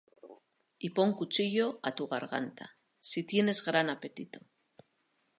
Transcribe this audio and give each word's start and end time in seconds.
Y 0.85 0.87
pon 0.97 1.09
cuchillo 1.19 1.65
á 1.87 1.89
tu 1.97 2.03
garganta, 2.13 2.65
Si 3.09 3.19
tienes 3.31 3.59
gran 3.67 3.87
apetito. 3.95 4.39